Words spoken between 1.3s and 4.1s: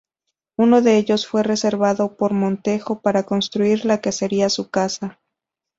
reservado por Montejo para construir la